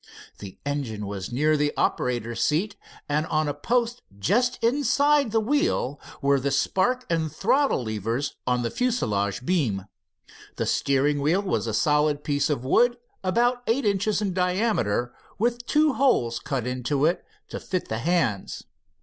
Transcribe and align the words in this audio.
The 0.39 0.57
engine 0.65 1.05
was 1.05 1.31
near 1.31 1.55
the 1.55 1.71
operator's 1.77 2.41
seat, 2.41 2.75
and 3.07 3.27
on 3.27 3.45
the 3.45 3.53
post 3.53 4.01
just 4.17 4.57
under 4.63 5.29
the 5.29 5.39
wheel 5.39 6.01
were 6.23 6.39
the 6.39 6.49
spark 6.49 7.05
and 7.07 7.31
throttle 7.31 7.83
levers 7.83 8.33
on 8.47 8.63
the 8.63 8.71
fuselage 8.71 9.45
beam. 9.45 9.85
The 10.55 10.65
steering 10.65 11.21
wheel 11.21 11.43
was 11.43 11.67
a 11.67 11.73
solid 11.75 12.23
piece 12.23 12.49
of 12.49 12.65
wood 12.65 12.97
about 13.23 13.61
eight 13.67 13.85
inches 13.85 14.23
in 14.23 14.33
diameter 14.33 15.13
with 15.37 15.67
two 15.67 15.93
holes 15.93 16.39
cut 16.39 16.65
into 16.65 17.05
it 17.05 17.23
to 17.49 17.59
fit 17.59 17.87
the 17.87 17.99
hands. 17.99 18.63